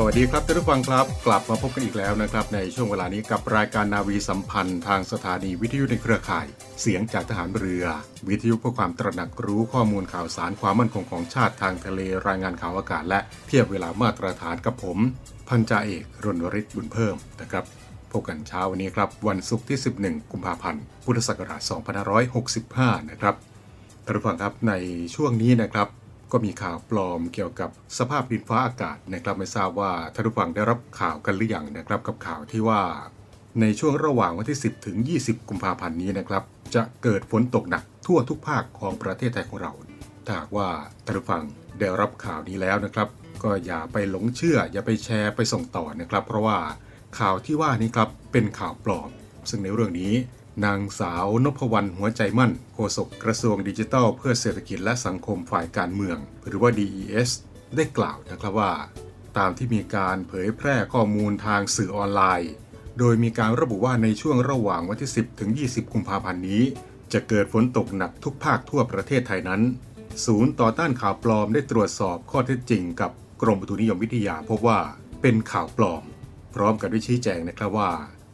[0.00, 6.46] สวัสดีครับท่านผู้ฟังครับ กลับมาพบกันอีกแล้วนะครับ ในช่วงเวลานี้กับรายการนาวีสัมพันธ์ทางสถานีวิทยุในเครือข่าย
[6.80, 7.84] เสียงจากทหารเรือ
[8.28, 14.98] วิทยุเพื่อความตระหนักรู้ข้อมูลข่าวสารความมั่นคงของชาติทางทะเลรายงานข่าวอากาศ และเทียบเวลามาตรฐานกับผม
[15.48, 17.64] พันจ่าเอกรณวริศบุญเพิ่มนะครับ
[18.12, 21.60] พบกันเช้าวันนี้ครับวันศุกร์ที่ 11 กุมภาพันธ์พุทธศักราช
[22.36, 23.34] 2565 นะครับ
[24.04, 24.72] ท่านผู้ฟังครับใน
[25.14, 25.88] ช่วงนี้นะครับ
[26.32, 32.80] ก็มีข่าวปลอมเกี่ยวกับสภาพดินฟ้าอากาศนะครับไม่ทราบว่าท่านผู้ฟังได้รับข่าวกันหรือยังนะครับกับข่าวที่ว่า
[33.60, 36.42] ในช่วงระหว่างวันที่ 10 ถึง 20 กุมภาพันธ์นี้นะครับ
[36.74, 39.72] จะเกิดฝนตกหนักทั่วทุกภาคของประเทศไทยของเรา
[40.24, 40.68] ถ้าหากว่า
[41.04, 41.42] ท่านผู้ฟัง
[41.78, 43.08] ได้รับข่าวนี้แล้วนะครับ
[43.42, 46.58] ก็อย่าไปหลงเชื่อ อย่าไปแชร์ไปส่งต่อนะครับ เพราะว่า
[47.18, 49.10] ข่าวที่ว่านี้ครับเป็นข่าวปลอม
[49.50, 50.12] ซึ่งในเรื่องนี้
[50.64, 57.30] นางสาวนพวรรณหัวใจมั่นโฆษกกระทรวงดิจิทัล เพื่อเศรษฐกิจและสังคมฝ่ายการเมือง หรือว่า DES
[57.76, 58.72] ได้กล่าวนะครับว่า
[59.38, 62.52] ตามที่มีการเผยแพร่ข้อมูลทางสื่อออนไลน์
[62.98, 66.62] โดยมีการระบุว่าในช่วงระหว่างวันที่ 10 ถึง 20 กุมภาพันธ์นี้
[67.12, 69.62] จะเกิดฝนตกหนักทุกภาคทั่วประเทศไทยนั้น
[70.24, 73.10] ศูนย์ต่อต้านข่าวปลอมได้ตรวจสอบข้อเท็จจริง กับ
[73.42, 74.80] กรมอุตุนิยมวิทยาพบว่า
[75.22, 76.02] เป็นข่าวปลอม
[76.54, 77.90] พร้อมกับได้ชี้แจงนะครับว่า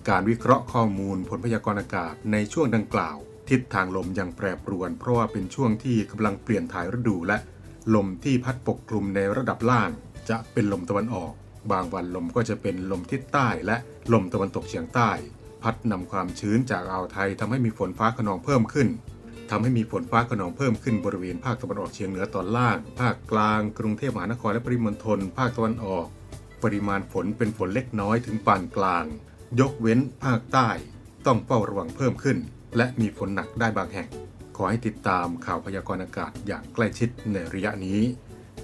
[0.08, 3.16] การวิเคราะห์ข้อมูลผลพยากรณ์อากาศในช่วงดังกล่าว
[3.50, 7.36] ทิศทางลมยังแปรปรวน เพราะว่าเป็นช่วงที่กำลังเปลี่ยนถ่ายฤดูและ
[7.94, 9.90] ลมที่พัดปกคลุมในระดับล่าง
[10.30, 11.32] จะเป็นลมตะวันออก
[11.72, 13.76] บางวันลมก็จะเป็นลมทิศใต้และ
[14.12, 15.10] ลมตะวันตกเฉียงใต้
[15.62, 18.88] พัดนำความชื้นจากอ่าวไทยทำให้มีฝนฟ้าขนองเพิ่มขึ้น
[19.50, 26.06] ทำให้มีฝนฟ้าขนองเพิ่มขึ้นบริเวณภาคตะวันออกเฉียงเหนือตอนล่าง ภาคกลาง กรุงเทพมหานครและปริมณฑลภาคตะวันออก
[26.62, 29.06] ปริมาณฝนเป็นฝนเล็กน้อยถึงปานกลาง
[29.60, 30.68] ยกเว้นภาคใต้
[31.26, 32.38] ต้องเฝ้าระวังเพิ่มขึ้น
[32.76, 34.08] และมีฝนหนักได้บางแห่ง
[34.56, 38.00] ขอให้ติดตามข่าวพยากรณ์อากาศอย่างใกล้ชิดในระยะนี้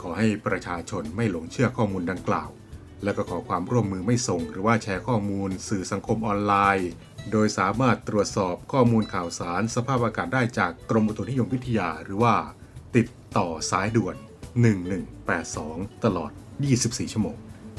[0.02, 2.50] ขอให้ประชาชนไม่หลงเชื่อข้อมูลดังกล่าว
[3.04, 6.90] และก็ขอความร่วมมือไม่ส่ง หรือว่าแชร์ข้อมูล สื่อสังคมออนไลน์
[7.30, 12.34] โดยสามารถตรวจสอบข้อมูลข่าวสาร สภาพอากาศได้จากกรมอุตุนิยมวิทยา หรือว่า
[12.96, 14.16] ติดต่อสายด่วน
[15.10, 16.30] 1182 ตลอด
[16.72, 17.36] 24 ชั่วโมง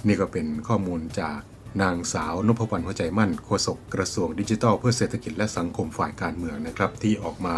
[0.08, 1.40] นี่ก็เป็นข้อมูลจาก
[1.82, 7.58] นางสาวนพวรรณหัวใจมั่นโฆษกกระทรวงดิจิทัลเพื่อเศรษฐกิจและสังคมฝ่ายการเมืองนะครับ ที่ออกมา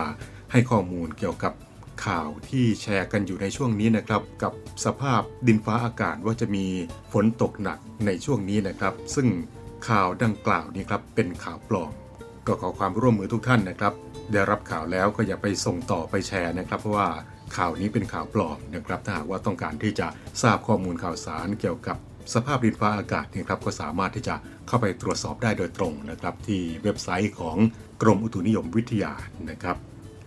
[0.52, 1.54] ให้ข้อมูลเกี่ยวกับ
[2.06, 4.54] ข่าวที่แชร์กันอยู่ในช่วงนี้นะครับ กับ
[4.86, 6.66] สภาพดินฟ้าอากาศว่าจะมี
[7.12, 9.28] ฝนตกหนักในช่วงนี้นะครับ ซึ่ง
[9.90, 11.92] ข่าวดังกล่าวนี้ครับเป็นข่าวปลอม
[12.48, 13.94] ก็ขอความร่วมมือทุกท่านนะครับ
[14.32, 17.10] ได้รับข่าวแล้วก็อย่าไปส่งต่อไปแชร์นะครับ เพราะว่า
[17.58, 20.08] ข่าวนี้เป็นข่าวปลอมนะครับถ้าหากว่าต้องการที่จะ
[20.42, 21.98] ทราบข้อมูลข่าวสารเกี่ยวกับ
[22.34, 24.36] สภาพดินฟ้าอากาศเนี่ยครับก็สามารถที่จะ
[24.68, 27.58] เข้าไปตรวจสอบได้โดยตรงนะครับที่เว็บไซต์ของ
[28.02, 29.14] กรมอุตุนิยมวิทยา
[29.50, 29.78] นะครับ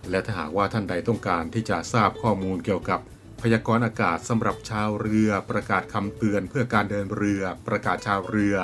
[0.09, 2.99] และถ้าหากว่าท่านใดต้องการที่จะทราบข้อมูลเกี่ยวกับ
[3.41, 8.55] พยากรณ์อากาศสำหรับชาวเรือ ประกาศคำเตือนเพื่อการเดินเรือ ประกาศชาวเรือ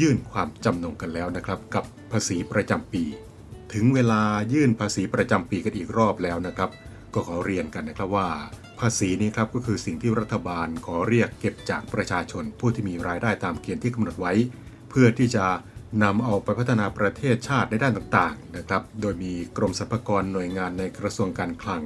[0.00, 3.04] ยื่นความจำนงกันแล้วนะครับ กับภาษีประจำปี
[3.72, 4.22] ถึงเวลา
[4.52, 6.70] ยื่นภาษีประจำปีกันอีกรอบแล้วนะครับ
[7.14, 8.28] ก็ขอเรียนกันนะครับว่า
[8.80, 14.32] ภาษีนี้ครับก็คือสิ่งที่รัฐบาลขอเรียกเก็บจากประชาชน ผู้ที่มีรายได้ตามเกณฑ์ที่กำหนดไว้
[14.90, 15.46] เพื่อที่จะ
[16.02, 21.82] นำเอาไปพัฒนาประเทศชาติในด้านต่างๆนะครับ โดยมีกรมสรรพากรหน่วยงานในกระทรวงการคลัง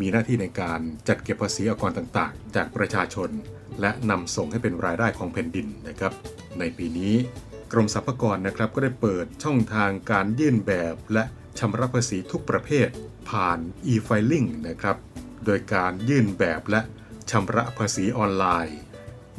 [0.00, 3.30] มีหน้าที่ในการจัดเก็บภาษีอากรต่างๆ จากประชาชน
[3.80, 6.12] และนำส่งให้เป็นรายได้ของแผ่นดินนะครับ
[6.58, 7.14] ในปีนี้
[7.72, 11.24] กรมสรรพากรนะครับก็ได้เปิดช่องทางการยื่นแบบและ
[11.58, 12.88] ชำระภาษีทุกประเภท
[13.30, 13.58] ผ่าน
[13.92, 14.96] e-filing นะครับ
[15.44, 16.80] โดยการยื่นแบบและ
[17.30, 18.78] ชำระภาษีออนไลน์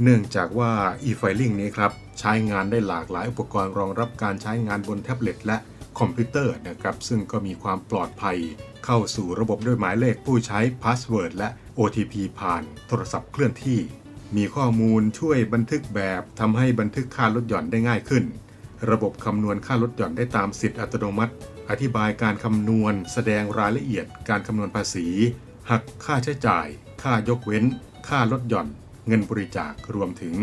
[0.04, 0.72] เนื่องจากว่า
[1.06, 5.58] e-filing นี้ครับใช้งานได้หลากหลายอุปกรณ์รองรับการใช้งานบนแท็บเล็ตและ
[6.00, 8.38] คอมพิวเตอร์นะครับซึ่งก็มีความปลอดภัย
[8.86, 13.80] เข้าสู่ระบบด้วยหมายเลขผู้ใช้ password และ OTP ผ่านโทรศัพท์เคลื่อนที่
[14.36, 18.24] มีข้อมูลช่วยบันทึกแบบทำให้บันทึกค่าลดหย่อนได้ง่ายขึ้น
[18.92, 21.34] ระบบคำนวณค่าลดหย่อนได้ตามสิทธิอัตโนมัติ
[21.70, 25.08] อธิบายการคำนวณ แสดงรายละเอียด การคำนวณภาษี
[25.70, 26.68] หักค่าใช้จ่าย
[27.04, 27.66] ค่ายกเว้น
[28.08, 28.68] ค่าลดหย่อน
[29.08, 30.36] เงินบริจาครวมถึง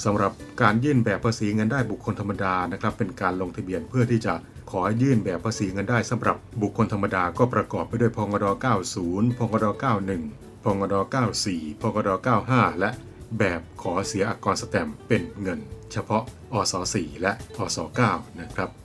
[0.03, 4.33] สำหรับการยื่นแบบภาษีเงินได้บุคคลธรรมดานะครับ เป็นการลงทะเบียนเพื่อที่จะ
[4.71, 8.45] ขอยื่นแบบภาษีเงินได้สำหรับบุคคลธรรมดาก็ประกอบไปด้วยพงด
[8.95, 9.65] 90พงด
[10.15, 10.95] 91พงด
[11.39, 12.09] 94พงด
[12.45, 12.89] 95 และ
[13.39, 15.59] แบบขอเสียอากกรสแตมเป็นเงิน
[15.91, 16.23] เฉพาะ
[16.53, 17.77] อส4และอส
[18.09, 18.78] 9นะครับ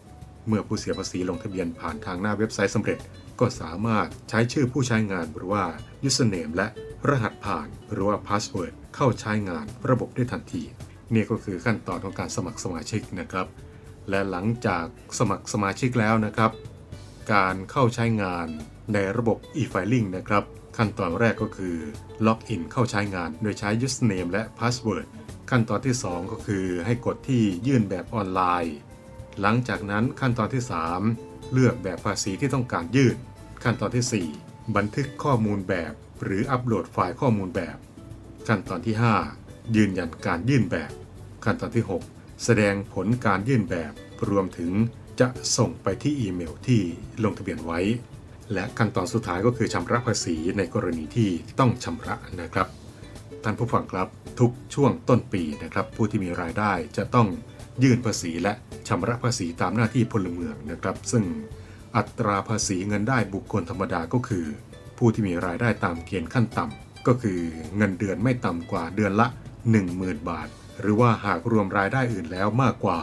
[0.48, 2.98] เมื่อผู้เสียภาษีลงทะเบียนผ่านทางหน้าเว็บไซต์สำเร็จ
[3.40, 5.64] ก็สามารถใช้ชื่อผู้ใช้งานหรือว่า
[6.08, 6.66] username และ
[7.08, 10.62] รหัสผ่านหรือว่า password เข้าใช้งานระบบได้ทันที
[11.14, 13.46] นี่ก็คือขั้นตอนของการสมัครสมาชิกนะครับ
[14.10, 14.86] และหลังจาก
[15.18, 16.52] สมัครสมาชิกแล้วนะครับ
[17.32, 18.46] การเข้าใช้งาน
[18.94, 20.44] ในระบบ e-filing นะครับ
[20.76, 21.76] ขั้นตอนแรกก็คือ
[22.26, 25.06] ล็อกอินเข้าใช้งานโดยใช้ username และ password
[25.50, 28.76] ขั้นตอนที่ 2 ก็คือให้กดที่ยื่นแบบออนไลน์
[29.40, 30.62] หลังจากนั้นขั้นตอนที่
[31.06, 33.16] 3 เลือกแบบภาษีที่ต้องการยื่น
[33.64, 37.76] ขั้นตอนที่ 4 บันทึกข้อมูลแบบ หรืออัปโหลดไฟล์ข้อมูลแบบ
[38.48, 38.96] ขั้นตอนที่
[39.36, 40.92] 5 ยืนยันการยื่นแบบ
[41.44, 43.92] ขั้นตอนที่ 6 แสดงผลการยื่นแบบ
[44.28, 44.72] รวมถึง
[45.20, 46.80] จะส่งไปที่อีเมลที่
[47.24, 47.80] ลงทะเบียนไว้
[48.52, 52.68] และขั้นตอนสุดท้ายก็คือชำระภาษีในกรณีที่ต้องชำระนะครับ
[53.44, 54.08] ท่านผู้ฟังครับ
[54.40, 57.28] ทุกช่วงต้นปีนะครับ ผู้ที่มีรายได้จะต้อง
[57.82, 58.52] ยื่นภาษีและ
[58.88, 61.24] ชำระภาษีตามหน้าที่พลเมืองนะครับ ซึ่ง
[61.96, 64.46] อัตราภาษีเงินได้บุคคลธรรมดาก็คือ
[64.98, 67.40] ผู้ที่มีรายได้ตามเกณฑ์ขั้นต่ำก็คือ
[67.76, 69.26] เงินเดือนไม่ต่ำกว่าเดือนละ
[69.78, 70.48] 10,000 บาท
[70.80, 73.00] หรือว่าหากรวมรายได้อื่นแล้วมากกว่า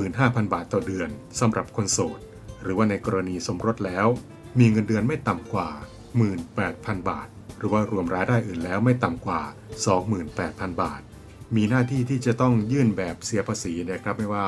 [0.00, 1.08] 15,000 บาทต่อเดือน
[1.40, 2.20] สำหรับคนโสด
[2.62, 4.06] หรือว่าในกรณีสมรสแล้ว
[4.58, 5.68] มีเงินเดือนไม่ต่ำกว่า
[6.38, 9.42] 18,000 บาท หรือว่ารวมรายได้อื่นแล้วไม่ต่ำกว่า
[10.12, 11.02] 28,000 บาท
[11.56, 14.46] มีหน้าที่ที่จะต้องยื่นแบบเสียภาษีนะครับไม่ว่า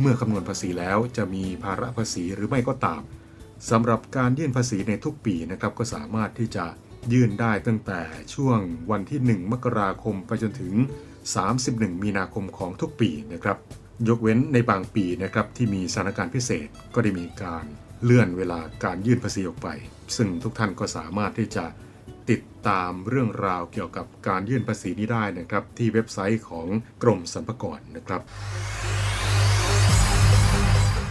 [0.00, 3.02] เมื่อคำนวณภาษีแล้วจะมีภาระภาษีหรือไม่ก็ตาม
[3.70, 6.64] สำหรับการยื่นภาษีในทุกปีนะครับก็สามารถที่จะ
[7.12, 8.00] ยื่นได้ตั้งแต่
[8.34, 8.58] ช่วง
[8.90, 10.74] วันที่ 1 มกราคมไปจนถึง
[11.38, 13.58] 31 มีนาคมของทุกปีนะครับ
[14.08, 17.64] ยกเว้นในบางปีนะครับที่มีสถานการณ์พิเศษก็ได้มีการ
[18.04, 19.68] เลื่อนเวลาการยื่นภาษีออกไป
[20.16, 21.64] ซึ่งทุกท่านก็สามารถที่จะ
[22.30, 26.66] ติดตามเรื่องราวเกี่ยวกับการยื่นภาษีนี้ได้นะครับ ที่เว็บไซต์ของ
[27.02, 28.20] กรมสรรพากรนะครับ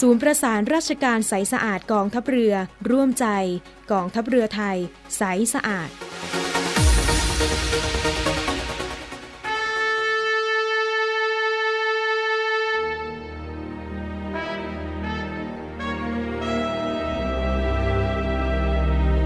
[0.00, 2.54] ศูนย์ประสานราชการใสสะอาดกองทัพเรือ
[2.90, 3.26] ร่วมใจ
[3.92, 4.76] กองทัพเรือไทย
[5.16, 5.22] ใส
[5.54, 5.88] สะอาด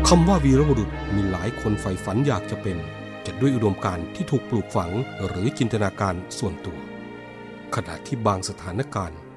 [0.09, 2.77] คำว่าวีรบุรุษมีหลายคนใฝ่ฝันอยากจะเป็น
[3.27, 4.91] จะด้วยอุดมการณ์ที่ถูกปลูกฝัง
[5.27, 6.79] หรือจินตนาการส่วนตัว
[7.75, 9.20] ขณะที่บางสถานการณ์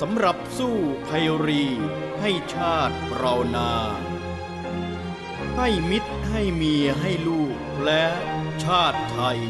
[0.00, 1.64] สำหรับสู้ภัยรี
[2.20, 3.72] ให้ชาติเรานา
[5.56, 8.04] ให้มิตรให้เมียให้ลูกและ
[8.64, 9.40] ชาติไทย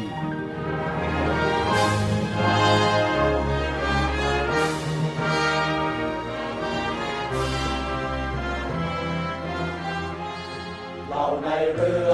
[11.07, 12.13] เราในเรือ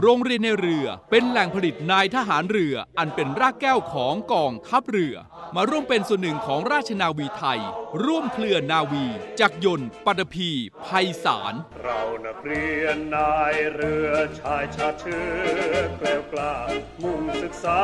[0.00, 5.14] โรงเรียนในเรือเป็นแหล่งผลิตนายทหารเรือ อันเป็นรากแก้วของกองทัพเรือ
[5.56, 7.60] มาร่วมเป็นส่วนหนึ่งของราชนาวีไทย
[8.04, 9.04] ร่วมเคลื่อนนาวี
[9.40, 10.50] จักยนต์ปัตภี
[10.86, 15.24] ภัยสารเรานักเรียนนายเรือชายชาเชื้
[15.70, 16.54] อแกล้วกล้า
[17.02, 17.80] มุ่งศึกษา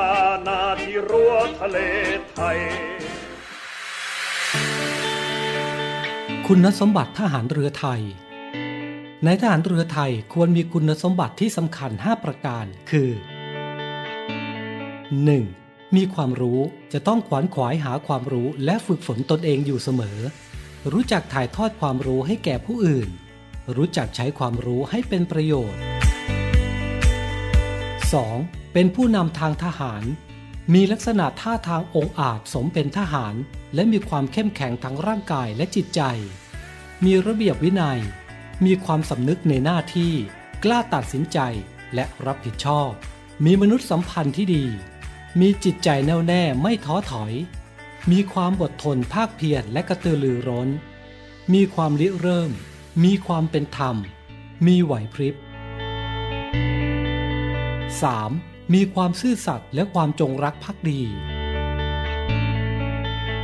[0.46, 1.78] นาที่รั้วทะเล
[2.30, 2.58] ไทย
[6.50, 8.00] คุณสมบัติทหารเรือไทย
[9.24, 13.10] ในทหารเรือไทยควรมีคุณสมบัติที่สำคัญ 5 ประการ คือ
[15.32, 15.96] 1.
[15.96, 16.60] มีความรู้
[16.92, 20.18] จะต้องขวนขวายหาความรู้และฝึกฝนตนเองอยู่เสมอ
[20.92, 23.08] รู้จักถ่ายทอดความรู้ให้แก่ผู้อื่น
[23.76, 25.80] รู้จักใช้ความรู้ให้เป็นประโยชน์
[28.06, 28.72] 2.
[28.72, 30.02] เป็นผู้นำทางทหาร
[30.74, 33.34] มีลักษณะท่าทางองอาจสมเป็นทหาร
[33.74, 36.02] และมีความเข้มแข็งทั้งร่างกายและจิตใจ
[37.04, 38.00] มีระเบียบวินัย
[38.64, 40.12] มีความสำนึกในหน้าที่
[40.64, 41.38] กล้าตัดสินใจ
[41.94, 42.90] และรับผิดชอบ
[43.44, 44.64] มีมนุษยสัมพันธ์ที่ดี
[45.40, 47.32] มีจิตใจแน่วแน่ไม่ท้อถอย
[48.10, 50.68] มีความอดทนภาคเพียรและกระตือรือร้น
[51.54, 52.50] มีความริเริ่ม
[53.04, 53.96] มีความเป็นธรรม
[54.66, 55.34] มีไหวพริบ
[58.00, 58.55] 3.
[58.74, 61.00] มีความซื่อสัตย์และความจงรักภักดี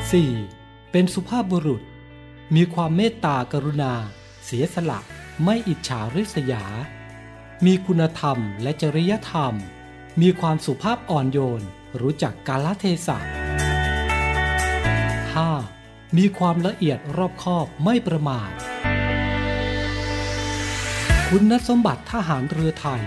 [0.04, 0.92] 4.
[0.92, 1.82] เป็นสุภาพบุรุษ
[2.54, 3.92] มีความเมตตากรุณา
[4.44, 5.00] เสียสละ
[5.44, 6.64] ไม่อิจฉาริษยา
[7.64, 9.54] มีคุณธรรมและจริยธรรม
[10.20, 11.62] มีความสุภาพอ่อนโยน
[12.00, 13.18] รู้จักกาลเทศะ
[15.48, 16.16] 5.
[16.16, 18.50] มีความละเอียดรอบคอบไม่ประมาท
[21.28, 23.02] คุณสมบัติทหารเรือไทย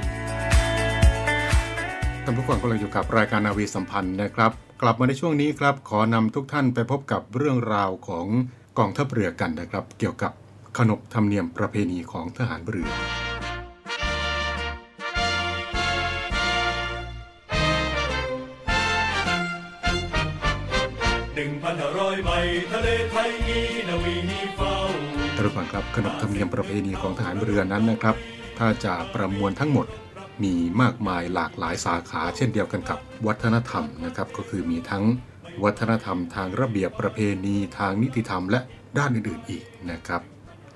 [2.27, 4.51] ท่านผู้ฟังกำลังอยู่กับรายการนาวีสัมพันธ์นะครับ
[4.81, 8.27] กลับมาในช่วงนี้ครับ ขอนำทุกท่านไปพบกับเรื่องราวของ
[8.77, 10.31] กองทัพเรือกันนะครับ เกี่ยวกับ
[10.77, 12.89] ขนบธรรมเนียมประเพณีของทหารเรือ
[21.35, 22.31] หนึ่งพันห้าร้อยใบ
[22.71, 24.75] ทะเลไทยนี้นาวีนี้เฝ้า
[25.35, 28.15] ท่านผู้ฟังครับขนบธรรมเนียมประเพณีของทหารเรือนั้นนะครับ
[28.59, 29.87] ถ้าจะประมวลทั้งหมด
[30.43, 35.03] มีมากมายหลากหลายสาขา เช่นเดียวกันกับวัฒนธรรมนะครับก็คือมีทั้ง
[35.63, 38.59] วัฒนธรรมทางระเบียบประเพณีทางนิติธรรมและ
[38.97, 40.21] ด้านอื่นๆอีกนะครับ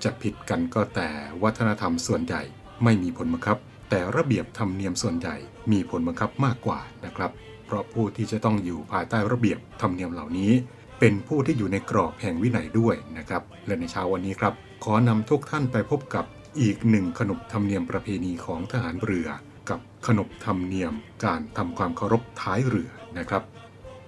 [0.04, 1.10] จะผิดกันก็แต่
[1.44, 2.42] วัฒนธรรมส่วนใหญ่
[2.84, 3.58] ไม่มีผลบังคับ
[3.90, 5.36] แต่ระเบียบธรรมเนียมส่วนใหญ่
[5.72, 7.32] มีผลบังคับมากกว่านะครับ
[7.66, 10.52] เพราะผู้ที่จะต้องอยู่ภายใต้ระเบียบธรรมเนียมเหล่านี้
[11.00, 16.26] เป็นผู้ที่อยู่ในกรอบแห่งวินัยด้วยนะครับ และในเช้าวันนี้ครับ ขอนำทุกท่านไปพบกับ
[16.62, 19.28] อีกหนึ่งขนบธรรมเนียมประเพณีของทหารเรือ
[19.70, 20.94] กับขนบธรรมเนียม
[21.26, 23.44] การทำความเคารพท้ายเรือนะครับ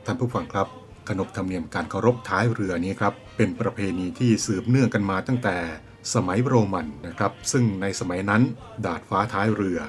[0.06, 0.68] ท่านผู้ฟังครับ
[1.10, 5.58] ขนบธรรมเนียมการเคารพท้ายเรือนี้ครับเป็นประเพณีที่สืบเนื่องกันมาตั้งแต่
[6.14, 8.42] สมัยโรมันนะครับ ซึ่งในสมัยนั้น
[8.86, 9.80] ดาดฟ้าท้ายเรือ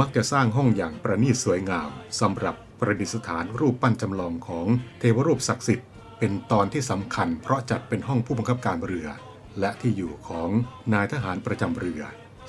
[0.00, 1.90] มักจะสร้างห้องอย่างประณีตสวยงาม
[2.20, 4.66] สำหรับประดิษฐานรูปปั้นจำลองของ
[4.98, 9.08] เทวรูปศักดิ์สิทธิ์ เป็นตอนที่สำคัญเพราะจัดเป็นห้องผู้บังคับการเรือ
[9.60, 10.50] และที่อยู่ของ
[10.92, 12.02] นายทหารประจำเรือ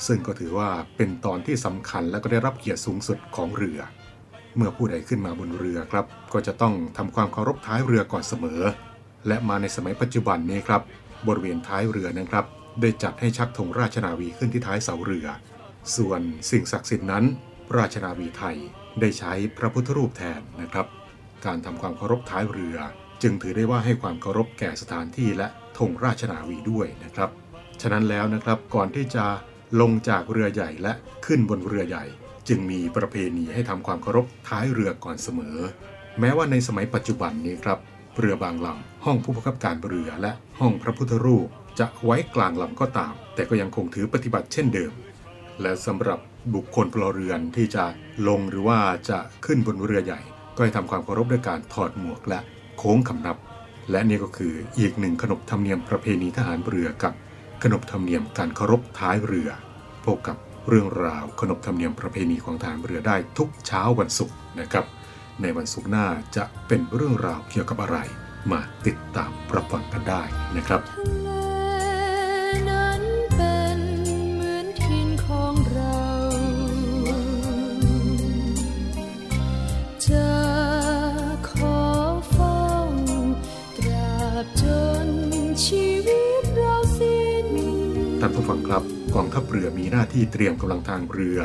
[0.08, 3.80] ซึ่งก็ถือว่าเป็นตอนที่สำคัญและก็ได้รับเกียรติสูงสุดของเรือ
[4.56, 8.62] เมื่อผู้ใดขึ้นมาบนเรือครับ ก็จะต้องทำความเคารพท้ายเรือก่อนเสมอ
[9.28, 10.82] และมาในสมัยปัจจุบันนี้ครับ
[11.28, 12.46] บริเวณท้ายเรือนะครับ
[12.82, 15.28] ได้จัดให้ชักธงราชนาวีขึ้นที่ท้ายเสาเรือ
[15.96, 17.24] ส่วนสิ่งศักดิ์สิทธิ์นั้น
[17.78, 18.58] ราชนาวีไทย
[19.02, 20.88] ได้ใช้พระพุทธรูปแทนนะครับ
[21.46, 22.78] การทำความเคารพท้ายเรือ
[23.22, 27.30] จึงถือได้ว่าให้ความเคารพแก่สถานที่และธงราชนาวีด้วยนะครับ
[27.82, 29.26] ฉะนั้นแล้วนะครับก่อนที่จะ
[29.81, 30.93] ลงจากเรือใหญ่และ
[31.25, 32.05] ขึ้นบนเรือใหญ่
[32.47, 35.57] จึงมีประเพณีให้ทำความเคารพท้ายเรือก่อนเสมอ
[36.19, 37.79] แม้ว่าในสมัยปัจจุบันนี้ครับ
[38.17, 41.47] เรือบางลำห้องผู้บังคับการเรือและห้องพระพุทธรูป
[41.79, 44.93] จะไว้กลางลำก็ตาม แต่ก็ยังคงถือปฏิบัติเช่นเดิม
[45.62, 46.19] และสำหรับ
[46.53, 47.86] บุคคลพลเรือนที่จะ
[48.27, 50.21] ลงหรือว่าจะขึ้นบนเรือใหญ่
[50.55, 52.39] ก็ให้ทำความเคารพด้วยการถอดหมวกและ
[52.77, 53.38] โค้งคำนับ
[53.91, 57.13] และนี่ก็คืออีกหนึ่งขนบธรรมเนียมประเพณีทหารเรือกับ
[57.63, 59.49] ขนบธรรมเนียมการเคารพท้ายเรือ
[60.06, 60.38] พบกับ
[60.69, 64.86] เรื่องราวขนบธรรมเนียมประเพณีของทารเรือได้ทุกเช้าวันศุกร์นะครับ
[65.41, 67.97] ในวันศุกร์หน้าจะเป็นเรื่องราวเกี่ยวกับอะไร
[68.52, 70.23] มาติดตามปรับฟังกันได้
[70.56, 71.30] นะครับทะเล
[72.69, 73.02] นั้น
[73.36, 73.80] เป็น
[74.36, 74.80] เหมืองต
[83.86, 84.10] รา
[84.43, 84.63] บจ
[85.06, 85.08] น
[85.63, 85.92] ชีว
[88.25, 88.83] ท่านผู้ฟังครับ
[89.15, 91.39] กองทัพเรือมีหน้าที่เตรียมกำลังทางเรือ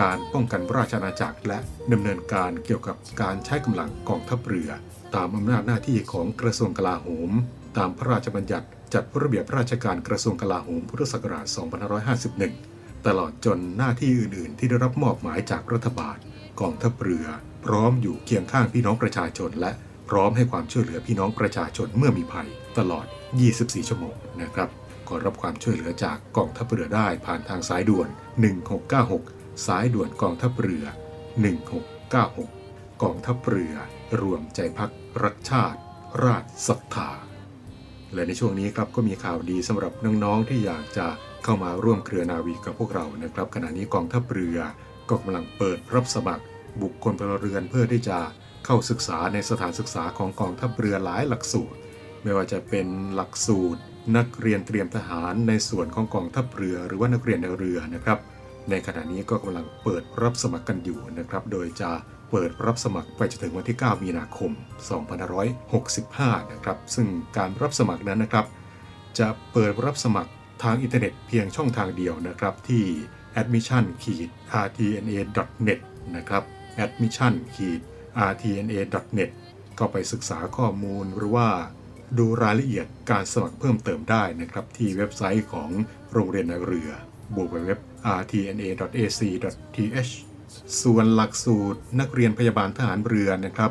[0.00, 1.58] การป้องกันราชอาณาจักร และ
[1.92, 4.70] ดำเนินการเกี่ยวกับการใช้กำลังกองทัพเรือ
[5.14, 7.30] ตามอำนาจหน้าที่ของกระทรวงกลาโหม
[7.76, 11.46] ตามพระราชบัญญัติจัดระเบียบราชการกระทรวงกลาโหมพุทธศักราช
[12.26, 16.18] 2551 ตลอดจนหน้าที่อื่น ๆ ที่ได้รับมอบหมายจากรัฐบาล
[16.60, 17.26] กองทัพเรือ
[17.64, 19.72] พร้อมอยู่เคียงข้างพี่น้องประชาชน และ
[20.08, 23.06] พร้อมให้ความช่วยเหลือพี่น้องประชาชนเมื่อมีภัย ตลอด
[23.46, 24.70] 24 ชั่วโมงนะครับ
[25.08, 28.08] ขอรับความช่วยเหลือจากกองทัพเรือได้ผ่านทางสายด่วน
[28.86, 30.84] 1696 สายด่วนกองทัพเรือ
[32.12, 33.74] 1696 กองทัพเรือ
[34.20, 34.90] รวมใจพัก
[35.24, 35.78] รักชาติ
[36.24, 37.10] ราชศรัทธา
[38.14, 41.06] และในช่วงนี้ครับก็มีข่าวดีสำหรับน้องๆที่อยากจะ
[41.44, 44.58] เข้ามาร่วมเครือนาวีกับพวกเรานะครับ ขณะนี้กองทัพเรือ
[45.08, 46.44] ก็กำลังเปิดรับสมัคร
[46.82, 48.18] บุคคลพลเรือนเพื่อที่จะ
[48.66, 51.78] เข้าศึกษาในสถานศึกษาของกองทัพเรือหลายหลักสูตร
[52.22, 53.80] ไม่ว่าจะเป็นหลักสูตร
[54.16, 58.18] นักเรียนเตรียมทหารในส่วนของกองทัพเรือ หรือว่านักเรียนในเรือนะครับ
[58.70, 61.90] ในขณะนี้ก็กำลังเปิดรับสมัครกันอยู่นะครับ โดยจะ
[62.30, 64.50] เปิดรับสมัครไปจนถึงวันที่ 9 มีนาคม
[65.72, 68.46] 2565 นะครับ ซึ่งการรับสมัครนั้นนะครับ
[69.18, 70.30] จะเปิดรับสมัคร
[70.62, 72.84] ทางอินเทอร์เน็ตเพียงช่องทางเดียวนะครับ ที่
[73.40, 75.80] admission-rtna.net
[76.16, 76.42] นะครับ
[76.84, 77.34] admission
[78.30, 79.30] rtna.net
[79.78, 81.48] ก็ไปศึกษาข้อมูลหรือว่า
[82.18, 85.70] ดูรายละเอียดการสมัครเพิ่มเติมได้นะครับ ที่เว็บไซต์ของ
[86.12, 86.90] โรงเรียนในเรือ
[87.36, 90.12] www.rtna.ac.th
[90.82, 93.70] ส่วนหลักสูตรนักเรียนพยาบาลทหารเรือนะครับ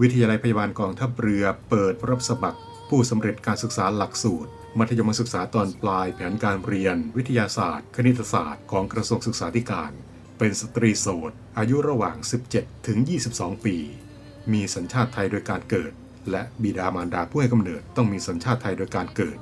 [0.00, 9.92] วิทยาลัยพยาบาลกองทัพเรือเปิดรับสมัคร ผู้สำเร็จการศึกษาหลักสูตร มัธยมศึกษาตอนปลายแผนการเรียน วิทยาศาสตร์ คณิตศาสตร์ของกระทรวงศึกษาธิการ
[10.38, 12.16] เป็นสตรีโสดอายุระหว่าง
[12.52, 12.98] 17 ถึง
[13.32, 13.76] 22 ปี
[14.52, 15.92] มีสัญชาติไทยโดยการเกิด
[16.30, 19.38] และบิดามารดาผู้ให้กำเนิดต้องมีสัญชาติไทยโดยการเกิด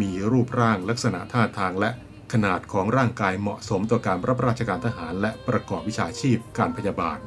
[0.00, 1.90] มีรูปร่างลักษณะท่าทางและ
[2.32, 7.18] ขนาดของร่างกายเหมาะสมต่อการรับราชการทหาร และประกอบวิชาชีพการพยาบาล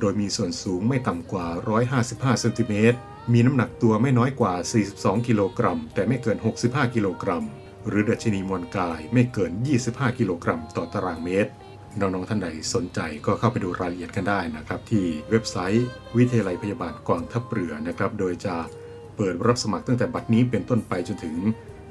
[0.00, 1.46] โดยมีส่วนสูงไม่ต่ำกว่า
[1.94, 2.98] 155เซนติเมตร
[3.32, 4.54] มีน้ำหนักตัวไม่น้อยกว่า
[4.90, 7.44] 42 กิโลกรัม แต่ไม่เกิน 65 กิโลกรัม
[7.88, 9.52] หรือดัชนีมวลกายไม่เกิน
[9.86, 11.50] 25 กิโลกรัมต่อตารางเมตร
[11.98, 18.54] น้องๆท่านใดสนใจก็เข้าไปดูรายละเอียดกันได้นะครับ ที่เว็บไซต์วิทยาลัยพยาบาลกองทัพเรือนะครับ โดยจะ
[19.16, 21.36] เปิดรับสมัครตั้งแต่บัดนี้เป็นต้นไปจนถึง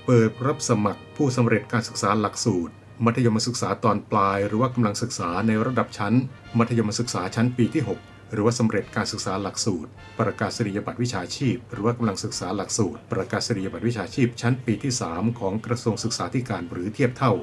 [0.10, 2.74] เปิดรับสมัครผู้สำเร็จการศึกษาหลักสูตร
[3.06, 6.14] มัธยมศึกษาตอนปลาย หรือว่ากำลังศึกษาในระดับชั้น
[6.58, 9.90] มัธยมศึกษาชั้นปีที่ 6 หรือว่าสำเร็จการศึกษาหลักสูตร
[10.20, 17.34] ประกาศนียบัตรวิชาชีพ หรือว่ากำลังศึกษาหลักสูตร ประกาศนียบัตรวิชาชีพ ชั้นปีที่ 3 ของกระทรวงศึกษาธิการหรือเทียบเท่า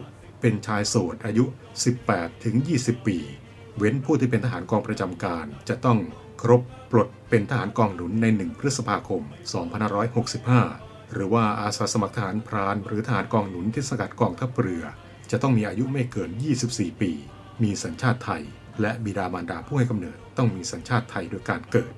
[0.41, 1.45] เป็นชายโสดอายุ
[1.95, 3.19] 18 ถึง 20 ปี
[3.79, 5.99] เว้นผู้ที่เป็นทหารกองประจำการจะต้อง
[6.43, 9.23] ครบปลดเป็นทหารกองหนุนใน 1 พฤษภาคม
[10.05, 10.84] 2565
[11.15, 14.85] หรือว่าอาสาสมัครทหารพราน หรือทหารกองหนุนที่สกัดกองทัพเรือ
[15.31, 16.31] จะต้องมีอายุไม่เกิน
[16.67, 17.13] 24 ปี
[17.63, 18.43] มีสัญชาติไทย
[18.81, 21.93] และบิดามารดาผู้ให้กำเนิดต้องมีสัญชาติไทยโดยการเกิด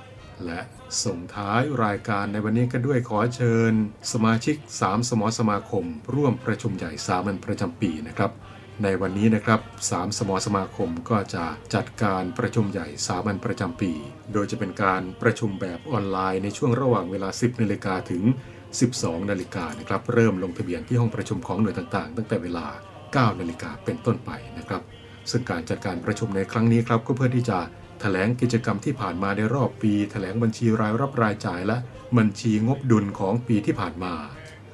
[0.44, 0.60] และ
[1.04, 3.72] ส่งท้ายรายการในวันนี้กันด้วยขอเชิญ
[4.12, 8.30] สมาชิก 3 สมอสมาคม ร่วมประชุมใหญ่สามัญประจำปีนะครับ
[8.82, 13.92] ในวันนี้นะครับ3สมอสมาคมก็จะจัดการประชุมใหญ่สามัญประจำปี
[14.32, 18.22] โดยจะเป็นการประชุมแบบออนไลน์ในช่วงระหว่างเวลา 10นาฬิกาถึง
[18.76, 22.66] 12นาฬิกานะครับ เริ่มลงทะเบียนที่ห้องประชุมของหน่วยต่างๆ ตั้งแต่เวลา
[23.32, 24.82] 9นาฬิกาเป็นต้นไปนะครับ
[25.30, 27.58] ซึ่งการจัดการประชุมในครั้งนี้ครับก็เพื่อที่จะ
[28.00, 31.76] แถลงกิจกรรมที่ผ่านมาในรอบปี แถลงบัญชีรายรับรายจ่ายและ
[32.18, 34.14] บัญชีงบดุลของปีที่ผ่านมา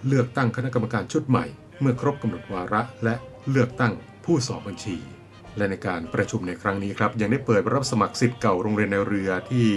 [0.06, 1.44] เลือกตั้งคณะกรรมการชุดใหม่
[1.80, 3.14] เมื่อครบกำหนดวาระ และ
[3.50, 3.92] เลือกตั้ง
[4.24, 4.96] ผู้สอบบัญชี
[5.56, 9.68] และในการประชุมในครั้งนี้ครับยังได้เปิดรับสมัครสิทธิ์เก่าโรงเรียนในเรือที่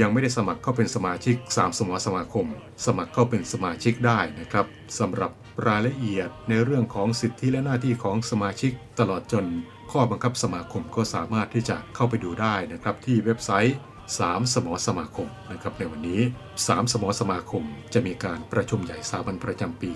[0.00, 2.46] ยังไม่ได้สมัครเข้าเป็นสมาชิก 3 สมอสมาคม
[2.86, 4.66] สมัครเข้าเป็นสมาชิกได้นะครับ
[4.98, 5.30] สำหรับ
[5.66, 9.46] รายละเอียดในเรื่องของสิทธิและหน้าที่ของสมาชิกตลอดจน
[9.92, 13.76] ข้อบังคับสมาคมก็สามารถที่จะเข้าไปดูได้นะครับ ที่เว็บไซต์
[14.14, 16.20] 3 สมอสมาคมนะครับในวันนี้
[16.56, 19.92] 3 สมอสมาคม จะมีการประชุมใหญ่สามัญประจำปี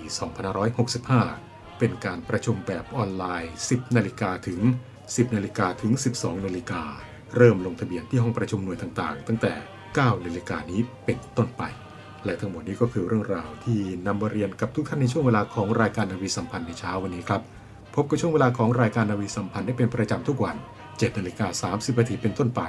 [0.87, 4.59] 2565 เป็นการประชุมแบบออนไลน์ 10 นาฬิกาถึง
[4.97, 6.83] 10 นาฬิกาถึง 12 นาฬิกา
[7.35, 9.53] เริ่มลงทะเบียนที่ห้องประชุมหน่วยต่างๆ ตั้งแต่
[9.93, 11.63] 9 นาฬิกานี้เป็นต้นไป
[12.25, 17.41] และทั้งหมดนี้ก็คือเรื่องราวที่นำมาเรียนกับทุกท่านในช่วงเวลาของรายการนาวีสัมพันธ์ในเช้าวันนี้ครับ
[17.95, 22.61] พบกับช่วงเวลาของรายการนาวีสัมพันธ์ได้เป็นประจำทุกวัน7นาฬิกา30นาทีเป็นต้นไป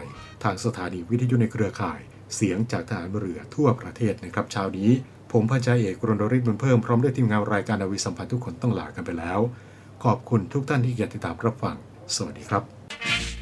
[0.44, 2.00] ทางสถานีวิทยุในเครือข่าย
[2.34, 4.90] เสียงจากทหารเรือทั่วประเทศนะครับเช้านี้
[5.32, 9.40] ผมพันจ่าเอกรณริศบุญเพิ่มพร้อมด้วยทีมงานรายการนาวีสัมพันธ์ทุกคนต้องลากันไปแล้ว
[10.04, 11.76] ขอบคุณทุกท่านที่อยากติดตามรับฟัง
[12.16, 13.35] สวัสดีครับ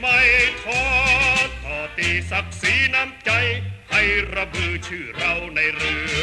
[0.00, 0.20] ไม่
[0.62, 0.84] ท้อ
[1.64, 3.30] ต่อตีศักดิ์ศรีน้ำใจ
[3.90, 4.02] ให้
[4.34, 6.22] ระบือชื่อเราในเรือ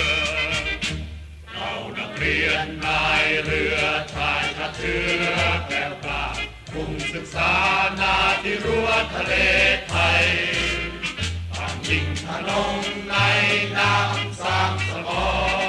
[1.53, 3.77] เรานักเรียนนายเรือ
[4.13, 5.01] ชายชาติเชื้
[5.35, 6.25] อแก้วกล้า
[6.73, 7.53] มุ่งศึกษา
[7.99, 9.33] นาที่รั้วทะเล
[9.89, 10.25] ไทย
[11.53, 12.77] ต่างยิงทะนง
[13.09, 13.15] ใน
[13.77, 15.68] น้ำสามสมอเกรีย